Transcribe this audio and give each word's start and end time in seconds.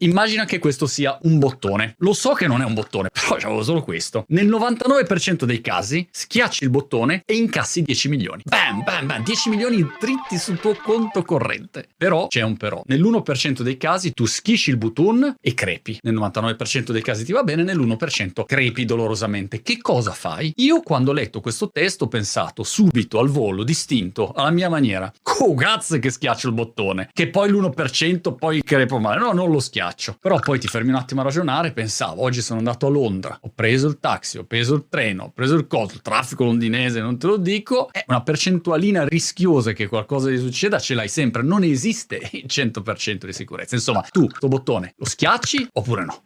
Immagina 0.00 0.44
che 0.44 0.60
questo 0.60 0.86
sia 0.86 1.18
un 1.22 1.40
bottone. 1.40 1.96
Lo 1.98 2.12
so 2.12 2.32
che 2.32 2.46
non 2.46 2.60
è 2.60 2.64
un 2.64 2.72
bottone, 2.72 3.08
però 3.12 3.34
avevo 3.34 3.64
solo 3.64 3.82
questo. 3.82 4.24
Nel 4.28 4.46
99% 4.46 5.42
dei 5.42 5.60
casi 5.60 6.06
schiacci 6.08 6.62
il 6.62 6.70
bottone 6.70 7.22
e 7.26 7.34
incassi 7.34 7.82
10 7.82 8.08
milioni. 8.08 8.42
Bam, 8.44 8.84
bam, 8.84 9.06
bam, 9.06 9.24
10 9.24 9.48
milioni 9.48 9.84
dritti 9.98 10.38
sul 10.38 10.60
tuo 10.60 10.76
conto 10.76 11.24
corrente. 11.24 11.88
Però 11.96 12.28
c'è 12.28 12.42
un 12.42 12.56
però. 12.56 12.80
Nell'1% 12.86 13.62
dei 13.62 13.76
casi 13.76 14.12
tu 14.12 14.24
schisci 14.24 14.70
il 14.70 14.76
button 14.76 15.34
e 15.40 15.54
crepi. 15.54 15.98
Nel 16.02 16.14
99% 16.14 16.92
dei 16.92 17.02
casi 17.02 17.24
ti 17.24 17.32
va 17.32 17.42
bene, 17.42 17.64
nell'1% 17.64 18.44
crepi 18.44 18.84
dolorosamente. 18.84 19.62
Che 19.62 19.78
cosa 19.78 20.12
fai? 20.12 20.52
Io 20.58 20.80
quando 20.80 21.10
ho 21.10 21.14
letto 21.14 21.40
questo 21.40 21.70
testo 21.72 22.04
ho 22.04 22.08
pensato 22.08 22.62
subito 22.62 23.18
al 23.18 23.30
volo, 23.30 23.64
distinto, 23.64 24.30
alla 24.30 24.50
mia 24.50 24.68
maniera. 24.68 25.12
Oh, 25.48 25.54
cazzo 25.54 25.98
che 25.98 26.10
schiaccio 26.10 26.48
il 26.48 26.54
bottone. 26.54 27.10
Che 27.12 27.28
poi 27.28 27.48
l'1% 27.50 28.34
poi 28.36 28.62
crepo 28.62 28.98
male. 28.98 29.20
No, 29.20 29.32
non 29.32 29.50
lo 29.50 29.60
schiaccio. 29.60 30.16
Però 30.20 30.38
poi 30.40 30.58
ti 30.58 30.66
fermi 30.66 30.90
un 30.90 30.96
attimo 30.96 31.20
a 31.20 31.24
ragionare, 31.24 31.72
pensavo, 31.72 32.22
oggi 32.22 32.42
sono 32.42 32.58
andato 32.58 32.86
a 32.86 32.90
Londra, 32.90 33.38
ho 33.40 33.52
preso 33.54 33.86
il 33.86 34.00
taxi, 34.00 34.38
ho 34.38 34.44
preso 34.44 34.74
il 34.74 34.86
treno, 34.88 35.24
ho 35.24 35.30
preso 35.30 35.54
il 35.54 35.66
coso, 35.66 35.94
il 35.94 36.02
traffico 36.02 36.44
londinese, 36.44 37.00
non 37.00 37.18
te 37.18 37.28
lo 37.28 37.36
dico, 37.36 37.88
è 37.92 38.04
una 38.08 38.22
percentualina 38.22 39.06
rischiosa 39.06 39.72
che 39.72 39.86
qualcosa 39.86 40.28
gli 40.28 40.38
succeda, 40.38 40.78
ce 40.80 40.94
l'hai 40.94 41.08
sempre. 41.08 41.42
Non 41.42 41.62
esiste 41.62 42.16
il 42.32 42.46
100% 42.48 43.24
di 43.24 43.32
sicurezza. 43.32 43.76
Insomma, 43.76 44.02
tu, 44.10 44.28
sto 44.28 44.48
bottone, 44.48 44.94
lo 44.96 45.06
schiacci 45.06 45.68
oppure 45.72 46.04
no? 46.04 46.22